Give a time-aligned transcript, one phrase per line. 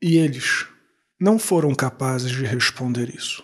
[0.00, 0.64] E eles
[1.20, 3.42] não foram capazes de responder isso.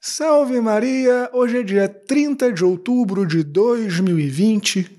[0.00, 1.30] Salve Maria!
[1.32, 4.90] Hoje é dia 30 de outubro de 2020,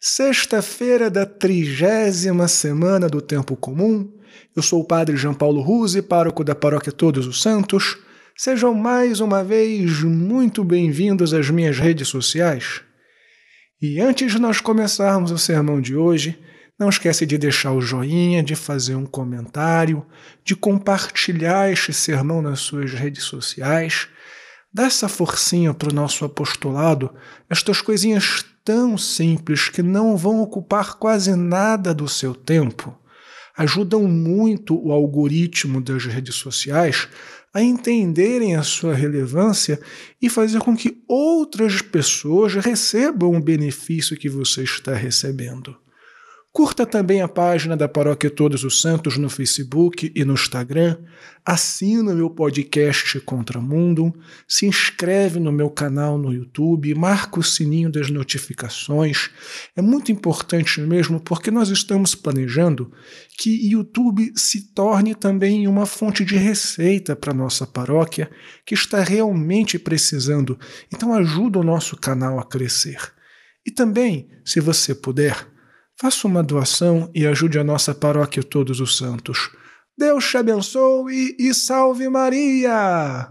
[0.00, 4.12] sexta-feira da trigésima semana do Tempo Comum.
[4.54, 7.98] Eu sou o Padre João Paulo Ruse, pároco da Paróquia Todos os Santos.
[8.36, 12.80] Sejam mais uma vez muito bem-vindos às minhas redes sociais.
[13.82, 16.38] E antes de nós começarmos o sermão de hoje,
[16.78, 20.06] não esquece de deixar o joinha, de fazer um comentário,
[20.44, 24.08] de compartilhar este sermão nas suas redes sociais
[24.72, 27.10] Dá essa forcinha para o nosso apostolado,
[27.48, 32.96] estas coisinhas tão simples que não vão ocupar quase nada do seu tempo,
[33.56, 37.08] ajudam muito o algoritmo das redes sociais
[37.52, 39.80] a entenderem a sua relevância
[40.20, 45.74] e fazer com que outras pessoas recebam o benefício que você está recebendo.
[46.50, 50.96] Curta também a página da Paróquia Todos os Santos no Facebook e no Instagram.
[51.44, 54.12] Assina meu podcast Contra Mundo.
[54.48, 56.94] Se inscreve no meu canal no YouTube.
[56.94, 59.30] Marca o sininho das notificações.
[59.76, 62.90] É muito importante mesmo porque nós estamos planejando
[63.36, 68.28] que YouTube se torne também uma fonte de receita para nossa paróquia
[68.64, 70.58] que está realmente precisando.
[70.92, 72.98] Então ajuda o nosso canal a crescer.
[73.64, 75.46] E também, se você puder,
[76.00, 79.50] Faça uma doação e ajude a nossa paróquia Todos os Santos.
[79.98, 83.30] Deus te abençoe e salve Maria!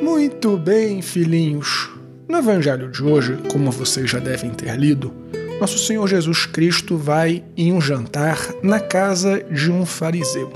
[0.00, 1.90] Muito bem, filhinhos.
[2.28, 5.12] No Evangelho de hoje, como vocês já devem ter lido,
[5.58, 10.52] nosso Senhor Jesus Cristo vai em um jantar na casa de um fariseu.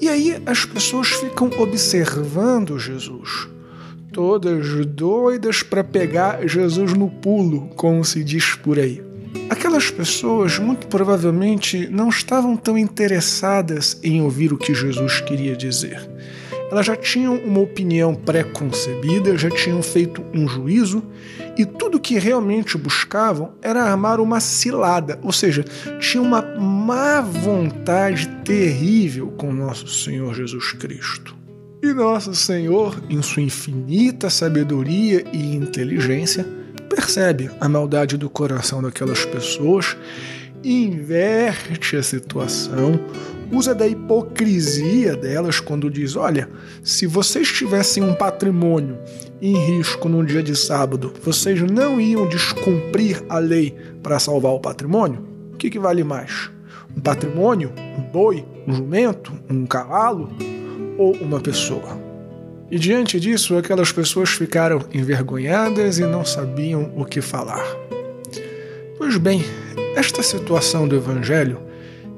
[0.00, 3.51] E aí as pessoas ficam observando Jesus
[4.12, 9.02] todas doidas para pegar Jesus no pulo, como se diz por aí.
[9.48, 16.08] Aquelas pessoas muito provavelmente não estavam tão interessadas em ouvir o que Jesus queria dizer.
[16.70, 21.02] Elas já tinham uma opinião pré-concebida, já tinham feito um juízo
[21.56, 25.64] e tudo que realmente buscavam era armar uma cilada, ou seja,
[26.00, 31.41] tinham uma má vontade terrível com nosso Senhor Jesus Cristo.
[31.82, 36.46] E nosso Senhor, em sua infinita sabedoria e inteligência,
[36.88, 39.96] percebe a maldade do coração daquelas pessoas,
[40.62, 43.00] inverte a situação,
[43.50, 46.48] usa da hipocrisia delas quando diz: Olha,
[46.84, 48.96] se vocês tivessem um patrimônio
[49.40, 54.60] em risco num dia de sábado, vocês não iam descumprir a lei para salvar o
[54.60, 55.26] patrimônio?
[55.52, 56.48] O que, que vale mais?
[56.96, 57.72] Um patrimônio?
[57.98, 58.44] Um boi?
[58.68, 59.32] Um jumento?
[59.50, 60.30] Um cavalo?
[60.98, 62.00] Ou uma pessoa.
[62.70, 67.64] E diante disso, aquelas pessoas ficaram envergonhadas e não sabiam o que falar.
[68.96, 69.44] Pois bem,
[69.94, 71.60] esta situação do Evangelho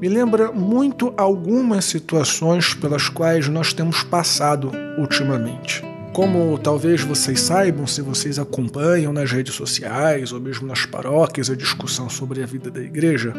[0.01, 5.83] me lembra muito algumas situações pelas quais nós temos passado ultimamente.
[6.13, 11.57] Como talvez vocês saibam, se vocês acompanham nas redes sociais ou mesmo nas paróquias a
[11.57, 13.35] discussão sobre a vida da igreja,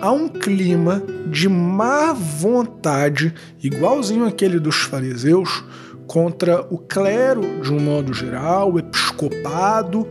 [0.00, 5.64] há um clima de má vontade, igualzinho aquele dos fariseus,
[6.06, 10.08] contra o clero de um modo geral, o episcopado,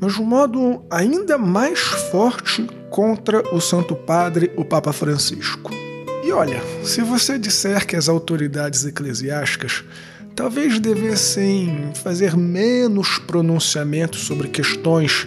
[0.00, 5.70] mas de um modo ainda mais forte contra o Santo Padre, o Papa Francisco.
[6.24, 9.84] E olha, se você disser que as autoridades eclesiásticas
[10.34, 15.26] talvez devessem fazer menos pronunciamentos sobre questões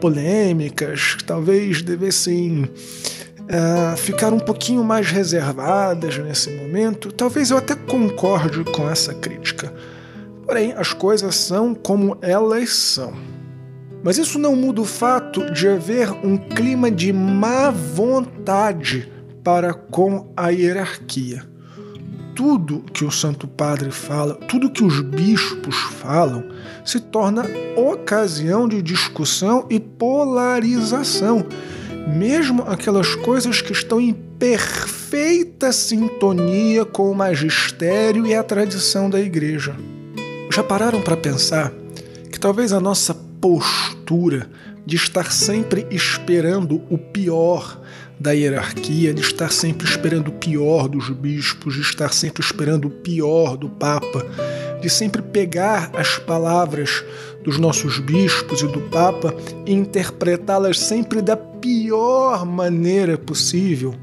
[0.00, 2.70] polêmicas, talvez devessem
[3.46, 9.72] uh, ficar um pouquinho mais reservadas nesse momento, talvez eu até concorde com essa crítica.
[10.44, 13.12] Porém, as coisas são como elas são.
[14.02, 19.10] Mas isso não muda o fato de haver um clima de má vontade
[19.42, 21.42] para com a hierarquia.
[22.34, 26.44] Tudo que o Santo Padre fala, tudo que os bispos falam,
[26.84, 31.46] se torna ocasião de discussão e polarização
[32.06, 39.20] mesmo aquelas coisas que estão em perfeita sintonia com o magistério e a tradição da
[39.20, 39.74] igreja.
[40.50, 41.72] Já pararam para pensar
[42.30, 44.48] que talvez a nossa postura
[44.84, 47.80] de estar sempre esperando o pior
[48.18, 52.90] da hierarquia, de estar sempre esperando o pior dos bispos, de estar sempre esperando o
[52.90, 54.24] pior do Papa,
[54.86, 57.04] de sempre pegar as palavras
[57.42, 59.34] dos nossos bispos e do Papa
[59.66, 63.96] e interpretá-las sempre da pior maneira possível,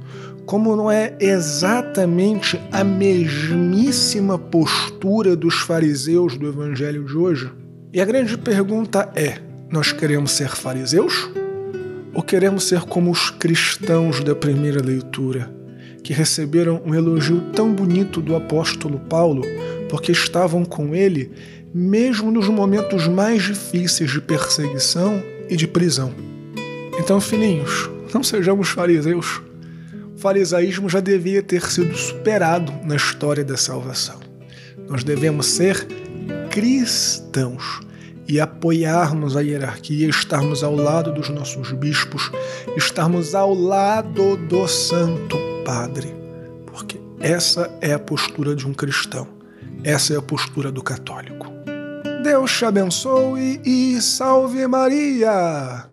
[0.45, 7.49] como não é exatamente a mesmíssima postura dos fariseus do Evangelho de hoje?
[7.93, 9.37] E a grande pergunta é:
[9.69, 11.29] nós queremos ser fariseus?
[12.13, 15.49] Ou queremos ser como os cristãos da primeira leitura,
[16.03, 19.43] que receberam um elogio tão bonito do apóstolo Paulo
[19.93, 21.31] porque estavam com ele
[21.71, 26.11] mesmo nos momentos mais difíceis de perseguição e de prisão.
[26.97, 29.39] Então, filhinhos, não sejamos fariseus.
[30.15, 34.19] O farisaísmo já devia ter sido superado na história da salvação.
[34.89, 35.85] Nós devemos ser
[36.49, 37.81] cristãos
[38.27, 42.31] e apoiarmos a hierarquia, estarmos ao lado dos nossos bispos,
[42.75, 46.15] estarmos ao lado do Santo Padre,
[46.65, 49.27] porque essa é a postura de um cristão,
[49.83, 51.47] essa é a postura do católico.
[52.23, 55.92] Deus te abençoe e salve Maria!